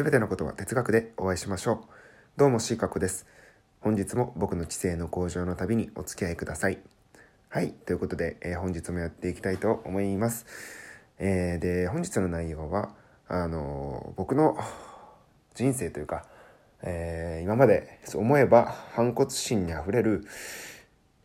[0.00, 1.78] すべてのことは哲学でお会いしましょう。
[2.38, 3.26] どうも C 角です。
[3.82, 6.78] 本日も僕の知性の向上の旅にお付き合いください。
[7.50, 10.46] はい、ということで、えー、本日もやっていきたいと思います。
[11.18, 12.94] えー、で、本日の内容は、
[13.28, 14.56] あのー、僕の
[15.54, 16.24] 人生というか、
[16.82, 20.24] えー、今まで思えば反骨心にあふれる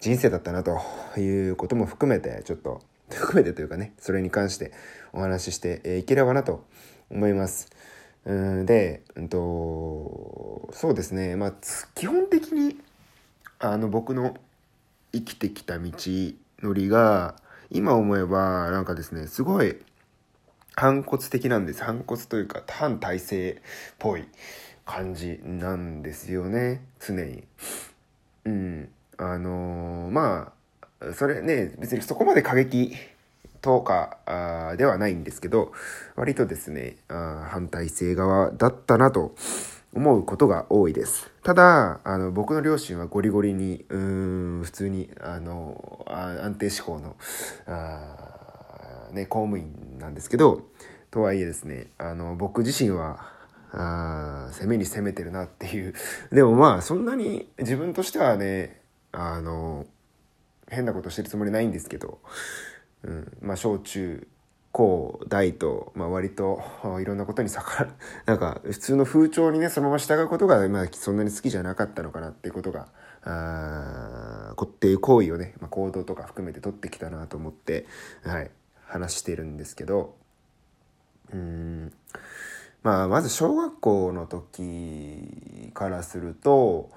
[0.00, 0.80] 人生だったなと
[1.18, 2.80] いうことも含めて、ちょっと、
[3.10, 4.72] 含めてというかね、それに関して
[5.12, 6.64] お話ししていければなと
[7.10, 7.68] 思います。
[8.24, 8.32] う
[8.62, 11.54] んで、うんと、そうですね、まあ、
[11.94, 12.78] 基本的に、
[13.58, 14.36] あの、僕の
[15.12, 15.90] 生きてきた道
[16.62, 17.36] のりが、
[17.70, 19.76] 今思えば、なんかですね、すごい、
[20.74, 21.82] 反骨的なんです。
[21.82, 23.56] 反骨というか、反体制っ
[23.98, 24.24] ぽい
[24.86, 27.44] 感じなんですよね、常に。
[28.44, 28.88] うん。
[29.18, 30.52] あのー、ま
[31.00, 32.94] あ、それね、別にそこまで過激
[33.62, 35.72] とかではないんですけど、
[36.16, 39.34] 割とですね、あ反対性側だったなと
[39.94, 41.30] 思うことが多いです。
[41.42, 47.16] ただ、あの、僕の両親はゴリゴリに、うん、普通に、あの、あ安定志向の、
[47.66, 50.62] あね、公務員なんですけど、
[51.10, 53.30] とはいえですね、あの、僕自身は、
[53.74, 55.94] あ攻めに攻めてるなっていう。
[56.30, 58.80] でもまあ、そんなに自分としてはね、
[59.12, 59.86] あの、
[60.68, 62.18] 変なことしてるつもりないんですけど、
[63.04, 64.26] うん、まあ小中
[64.72, 66.62] 高大と、まあ、割と
[67.00, 67.90] いろんなことに逆ら
[68.26, 72.88] なんか普通の風潮にねそのまま従うことが、まあ、そんなに好きじゃなかったのかなっていうことが
[73.24, 77.86] あこっていう行為をね、まあ、行動とか含めて取ってきたなと思って、
[78.24, 78.50] はい、
[78.86, 80.16] 話してるんですけど。
[81.32, 81.92] うん。
[82.82, 86.90] まあまず小学校の時からすると、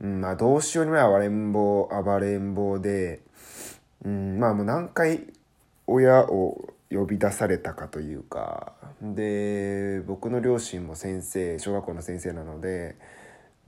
[0.00, 3.20] うんまあ、どうしようにも暴れん坊暴れん坊で、
[4.04, 5.26] うん、まあもう何回
[5.86, 8.72] 親を呼び出されたかというか。
[9.02, 12.96] で僕の両親も先生小学校の先生なので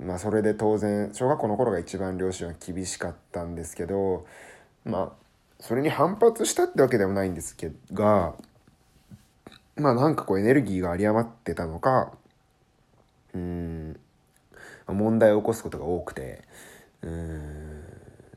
[0.00, 4.26] まあそれで当然小学校の頃が一番両親は厳しかったんですけど
[4.84, 5.12] まあ
[5.60, 8.34] それに反発したってわけでもないんですけど
[9.76, 12.12] まあなんかこうエネルギーが有り余ってたのか
[13.32, 13.96] うん
[14.88, 16.42] 問題を起こすことが多くて
[17.02, 17.71] うん。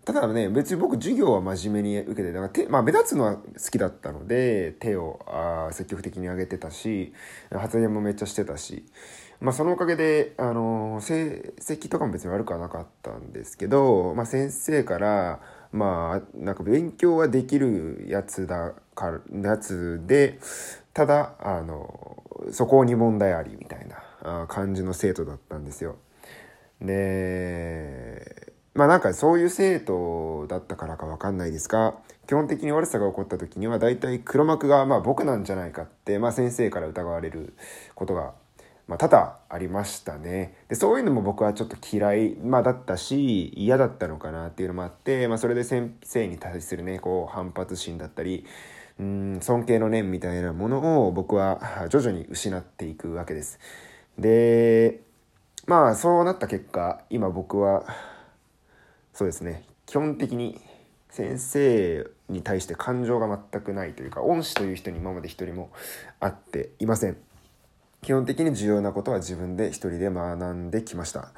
[0.06, 7.12] ただね、別に僕授業は真面目に受けて、だか手、まあ目立つのは好きだったので、手をあ積極的に上げてたし、
[7.52, 8.86] 発言もめっちゃしてたし、
[9.42, 15.42] まあそのおかげで、あの成績とかも別に悪くはなかったんですけど、まあ先生から、
[15.76, 20.40] まあ、なんか勉強はできるやつだから、やつで、
[20.94, 23.88] ただ、あの、そこに問題ありみたい
[24.24, 25.98] な感じの生徒だったんですよ。
[26.82, 28.45] で、
[28.76, 31.96] まあなんかそういう生徒だったからかわかんないですが、
[32.28, 37.54] 基本的に悪さが起こった時には大体黒幕がまあ僕なんじゃないかって、まあ先生から疑われる
[37.96, 38.34] ことが、
[38.90, 40.58] まあ多々ありましたね。
[40.68, 48.46] で、そういうのも僕はちょっと嫌い、まあだったし、嫌だったのかなっていうのもあって、まあそれで先生に対するね、こう反発心だったり、
[49.00, 53.58] うん尊敬の念みたいなものを僕は 徐々に失っていくわけです。
[54.20, 55.00] で、
[55.66, 57.86] まあそうなった結果、今僕は
[59.16, 59.64] そうですね。
[59.86, 60.60] 基本的に
[61.10, 65.72] 先生に対して感情が全くないというか恩師という人に今まで一人も
[66.20, 67.16] 会っていません。
[68.02, 71.32] 基本的に重要なことは自分で一人で学んできました。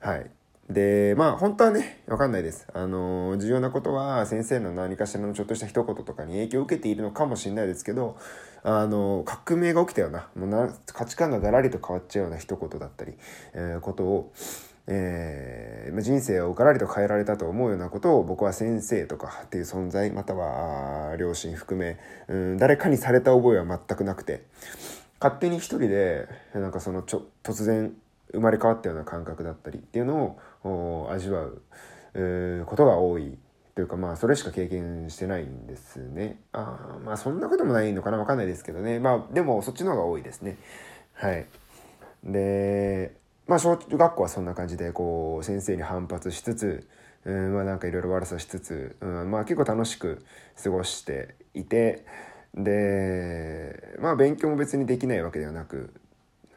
[0.00, 0.30] はい。
[0.68, 2.66] でまあ本当はね分かんないです。
[2.74, 8.18] あの重要なことは先生の何かしらのちょっとした一言とかに影響を受けているのかもしれないですけど
[8.62, 13.14] あの革命が起きたようなもう価値観がガラリと変わっちゃうような一言だったり、
[13.54, 14.32] えー、ことを
[14.88, 21.98] えー、人生をがらりと変えられたと思うようなことを僕は先生とかっていう存在または両親含め、
[22.28, 24.44] うん、誰かにされた覚えは全くなくて
[25.20, 27.94] 勝手に一人でなんかそのちょ突然
[28.32, 31.62] 生まれ変わったような感覚だったりっていうのを味わう、
[32.14, 33.38] えー、ことが多い
[33.74, 36.38] というかまあそれしか経験してないんですね。
[36.52, 38.98] あまあそんなこともないのかなわかんないですけどね。
[38.98, 40.58] まあでもそっちの方が多いですね。
[41.14, 41.46] はい。
[42.24, 43.14] で
[43.52, 46.88] まあ小学校はそんな感じでこう先生に反発しつつ、
[47.26, 50.24] うん、まあなんかいろいろ悪さしつつ、うん、まあ結構楽しく
[50.62, 52.06] 過ごしていて
[52.54, 55.92] でまあ勉強も別にできないわけではなく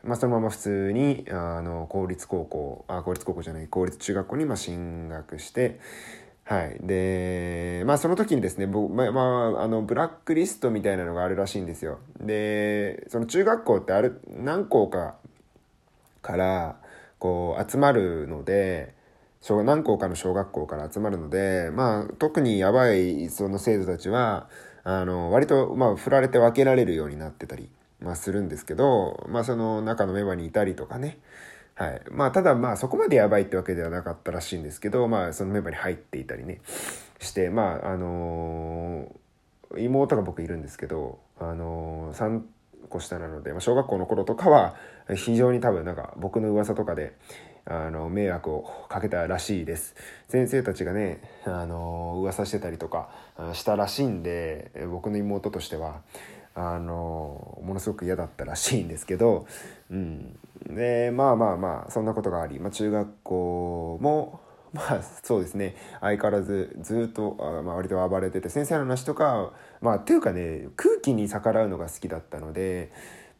[0.06, 5.82] まあ、そのまま普通にあの公立高校あ公立高校じゃない公立中学校にま進学して
[6.46, 6.78] はい。
[6.80, 9.22] で、まあその時にですね、僕、まあ、ま
[9.62, 11.98] あ、あの、ブラックリストみたいなのがあるらしいんですよ。
[12.20, 15.16] で、その中学校ってある、何校か
[16.26, 16.76] から
[17.26, 18.94] こう集まるので
[19.42, 24.48] 小何校かの小学校から集まるのでまあ特にやばいその生徒たちは
[24.84, 27.70] あの割とまあ振られて分けられるようになってたり
[28.02, 31.18] まあ、するんですけど、まあ、その中のメンバーにいたりとかね、
[31.76, 32.02] はい。
[32.12, 36.62] まあ、ただまあ、そこまでやばいってわけではなかったらしいんですけど、まあ、そのメンバーに入っていたりね、
[37.20, 42.42] して、まあ、あのー、妹が僕いるんですけど、あのー、3
[42.96, 44.76] 個下なので、まあ、小学校の頃とかは、
[45.16, 47.14] 非常に多分なんか僕の噂とかで、
[47.66, 49.96] あの、迷惑をかけたらしいです。
[50.28, 53.10] 先生たちがね、あの、噂してたりとか
[53.54, 56.02] したらしいんで、僕の妹としては、
[56.58, 59.46] あのものすごく嫌だったらしいんですけど、
[59.92, 60.40] うん、
[60.70, 64.40] でまあまあまあそんなことがあり、まあ、中学校も
[64.76, 65.74] まあそうですね。
[66.02, 72.92] 相変わらずずっとあ、まあ、割と暴れてて先生の話とかまあっていうかね空気に逆らうのが好きだったので、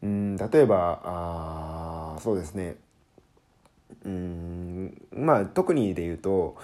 [0.02, 2.78] うん、例えばあそうですね。
[4.06, 6.56] うんまあ特にで言うと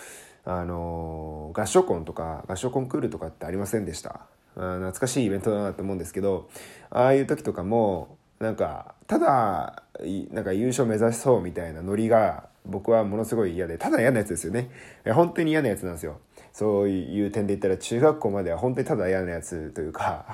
[0.46, 4.22] あの合唱コンとか合唱コンクールとかってありませんでした。
[4.56, 6.50] あ懐かしいイベントだなと思うんですけど
[6.90, 9.84] ああいう時とかもなんかただ
[10.32, 14.70] なんか優勝目指しそうみたいなノリが僕はものすごい嫌でただ嫌なやつですよね。
[15.14, 16.20] 本当に嫌なやつなんですよ。
[16.52, 20.26] そういう点で言ったら中学校までは本当にただ嫌なやつというか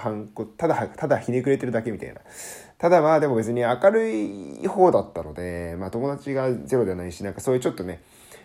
[0.57, 2.21] ただただひねくれてるだけみたいな。
[2.77, 8.01] ただまあでも別に明るい方だったので、まあ、友達がゼロではないしなんかそういうちょっとね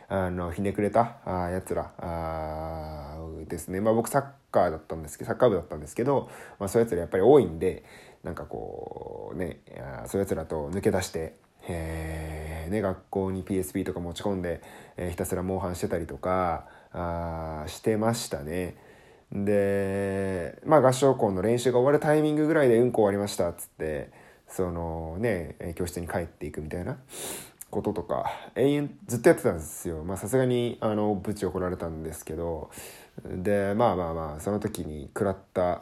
[0.08, 3.11] あのひねくれたあやつらあ
[3.52, 7.84] ですね、まあ、僕サッカーだったんですけどサッカー部だったんですけど、まあ、そういうやつらやっぱり多いんで
[8.24, 9.60] なんかこうね
[10.06, 11.34] そういうやつらと抜け出して
[11.68, 14.60] えーね、学校に PSP とか持ち込んで、
[14.96, 18.76] えー、ひたすらモンハンしてたりとかあしてましたね。
[19.30, 24.10] でまあ合唱コンの練習が終わるタイミングぐらいで「うんこ終わりました」っつって
[24.46, 26.98] そのね教室に帰っていくみたいな
[27.72, 30.04] こととか永遠ずっとやってたんですよ。
[30.04, 32.70] まあさすがにあのブチ怒られたんですけど
[33.24, 35.80] でまあまあまあその時に食らった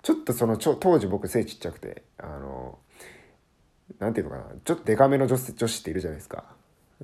[0.00, 2.78] ちょっとそのちょ当時僕背ちっちゃくてあの
[3.98, 6.44] なんていうのかなちょっとデカめの女女子っているじゃないですか。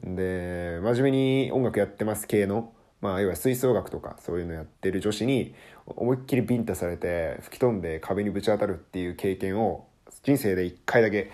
[0.03, 2.73] で真面目に音楽やってます系の
[3.03, 5.55] まあ要は吹奏楽とかそういうのやってる女子に
[5.87, 9.87] 思いっきりビンタされて吹き飛んで壁にぶち当たるっていう経験を
[10.23, 11.31] 人生で1回だけ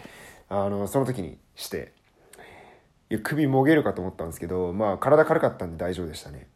[0.48, 1.92] あのその時にして
[3.14, 6.48] いや首もげるかと思ったんですけどまあ体軽かったんで大丈夫でしたね。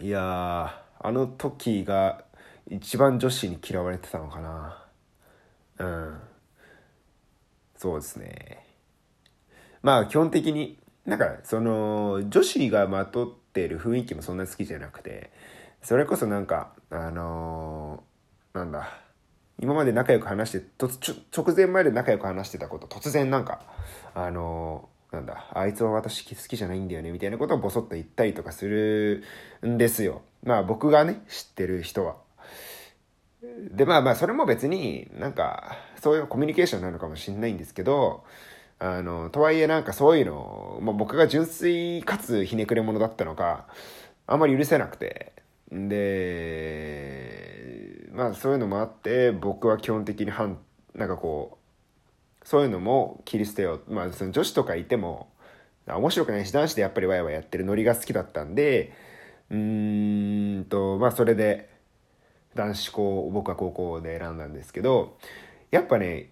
[0.00, 2.22] いやあの時が
[2.68, 4.84] 一番女子に嫌われてたのかな。
[5.78, 6.20] うん。
[7.76, 8.64] そうですね。
[9.82, 15.32] まあ基本的になんかその女子がまとってる雰囲気もそんな好きじゃなくて
[15.82, 19.00] それこそなんかあのー、なんだ
[19.60, 20.88] 今まで仲良く話してと
[21.34, 23.62] 直前まで仲良く話してたこと突然なんか
[24.14, 29.24] あのー、なんだあいつは私好きじゃないんだよねみたいなことをボソッと言ったりとかする
[29.66, 32.16] んですよまあ僕がね知ってる人は。
[33.70, 38.24] でまあまあそれも別になんかそういうコミュニケーションなのかもしんないんですけど
[38.80, 43.66] あのとはいえなんかそういうの、まあ、僕が純粋かつひねくれ者だったのか
[44.26, 45.32] あんまり許せなくて
[45.72, 47.28] で
[48.12, 50.58] まあそういうのもあって僕は基本的に反
[50.94, 51.57] なんかこう
[52.48, 53.92] そういうのも切り捨てよう。
[53.92, 55.28] まあその女子とかいても
[55.86, 58.94] 面白くないし男子でやっぱりワイワイやってるノリが好きだったんで
[59.50, 61.68] うーんとまあそれで
[62.54, 65.18] 男子校を僕は高校で選んだんですけど
[65.70, 66.30] やっぱね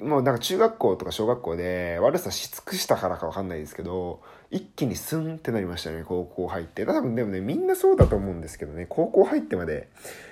[0.00, 6.86] もうなんか中学校とか小学校で悪さし尽くしたからか分かんないですけど一気にスンってなりましたね高校入って。
[6.86, 9.90] 多分でもねみんなそうだと思うんですけどね高校入ってまで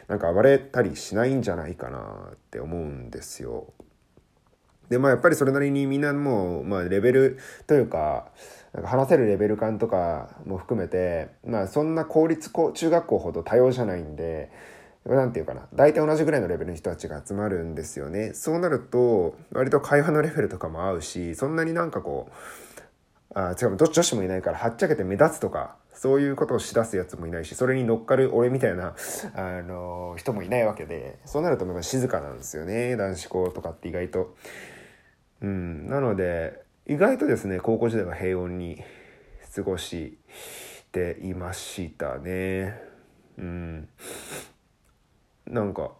[0.09, 3.67] なんか暴れたりしないんじゃないかなって思うんですよ。
[4.91, 8.27] でまあやっぱりそれなりにみんなもう、まあ、レベルというか
[8.75, 14.51] なんか話せるレベル感とかも含めてまあそんな公立中学校ほど多様じゃないんで
[15.07, 22.33] 何て言うかな大体同じぐらいのレベルの人たちが集まるんですよねそうなると割と会話のレベルとかも合うしそんなになんかこう
[23.35, 28.95] あ違う女子もいないからはっちゃけて目立つとかそういうことをしだすやつもいないしそれに乗っかる俺みたいな、
[29.35, 34.35] あの人もいないわけでそうなると静かなんですよね男子校とかって意外と。
[35.43, 38.83] うん、なので意外とですね高校時代は平穏に
[39.55, 40.19] 過ごし
[40.93, 42.81] ていましたね。
[43.39, 43.89] うん
[45.47, 45.93] なんか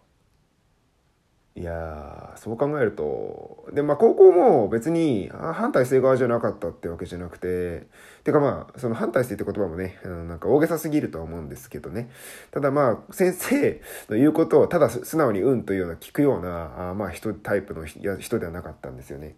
[1.61, 7.85] いやそう考えるとでまあ高校も別に反体制側じゃなかったってわけじゃなくて
[8.23, 12.09] てかまあその反体制って言葉もねなんか大げさすぎるとは思うんですけどね
[12.49, 19.35] ただまあ先生の言うことをただ素直に「うん」というような聞くようなあまあ人タイプの人ではなかったんですよね。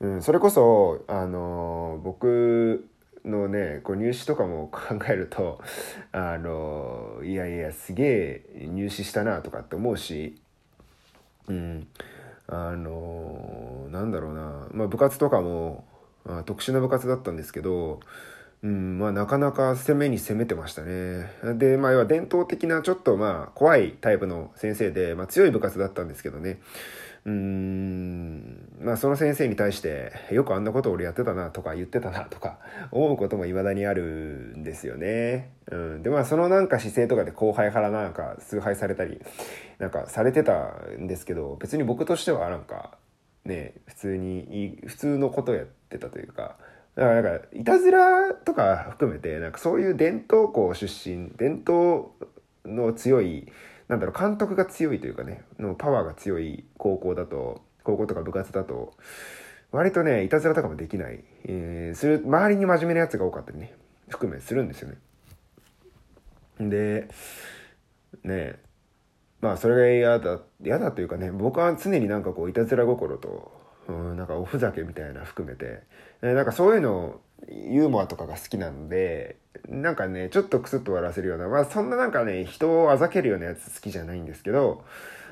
[0.00, 2.86] うん、それこそあの僕
[3.24, 5.62] のねこう入試とかも考えると
[6.12, 10.36] あのいやいやすげえ入試したなとかって思うし、
[11.48, 11.88] うん、
[12.46, 15.84] あのー、なんだろうな、まあ、部活とかも、
[16.24, 18.00] まあ、特殊な部活だったんですけど、
[18.62, 21.30] うんまあ、なかなか攻めに攻めてましたね。
[21.58, 26.58] で、まあ、要は伝統的なちょっとまあ怖いタイプの先生で、まあ、強い部活だったんですけどね。
[27.28, 32.58] うーんまあその先生に対してよくあんなこと俺やってたなとか言ってたなとか
[32.90, 35.52] 思うことも未だにあるんですよね。
[35.70, 39.20] うん、でまあそのなんか姿勢とかで後輩からなんか崇拝されたり
[39.78, 42.96] なんかされてたんですけど別に僕としてはなんか
[43.44, 46.56] ね普通に普通のことやってたというか。
[46.94, 52.08] だからなんかいたずらとか含めてなんかそういう伝統校出身伝統
[52.64, 53.46] の強い
[53.88, 58.92] なんだろう、監督が強いというかね、のパワーが強い高校だと、高校とか部活だと、
[59.72, 61.24] 割とね、いたずらとかもできない。
[61.44, 63.74] えー、する、周りに真面目なやつが多かったりね、
[64.08, 64.98] 含めするんですよね。
[66.60, 67.08] で、
[68.24, 68.56] ね
[69.40, 73.52] まあそれが嫌だ、嫌だというかね、僕は常になんかこう、いたずら心と、
[73.88, 75.82] うん、なんかおふざけみたいな含めて、
[76.20, 79.36] えなんかそういうのユーモアとかが好きなので、
[79.68, 84.84] なんかね、ちょっとクスッと笑わせるような、まあそんななんかね、人をあざけるようなやつ好きじゃないんですけど、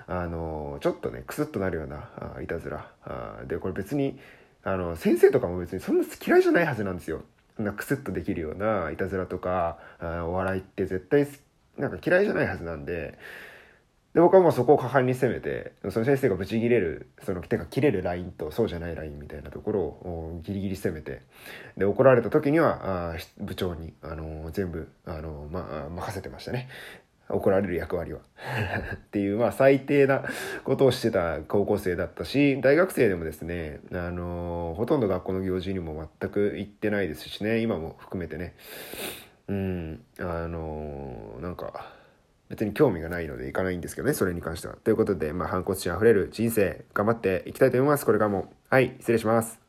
[0.06, 3.40] あの、ちょっとね、クスッとなるような、あいたずらあ。
[3.46, 4.18] で、これ別に、
[4.62, 7.22] あの、先生とかも別にそんな嫌いじゃないはずなんですよ。
[7.58, 11.26] なクスッとできるようないたずらとか、あお笑いって絶対
[11.78, 13.18] なんか嫌いじゃないはずなんで、
[14.16, 21.20] で僕はもうそこを果敢に攻めてその先生がブチギレるその手が切れるラインとそうじゃないラインみたいなところをギリギリ攻めて
[21.76, 26.66] で怒られた時にはあ部長に、あのー、全部、あのー、まあ、任せてましたね。
[27.28, 28.20] 怒られる役割は。
[28.94, 30.24] っていうまあ最低な
[30.64, 37.58] ことをしてた高校生だったし大学生でもですね、あのー、ほとんど学校の行事にも全く行ってないですしね。
[37.58, 38.54] 今も含めてね。
[39.48, 41.92] うんあのなんか
[42.48, 44.76] 別に興味がないので行かないんですけどね、それに関しては。
[44.76, 48.06] ということで、まあ、反骨心あふれる人生、頑張っていきたいと思います。
[48.06, 48.52] これからも。
[48.70, 49.60] はい、失礼します。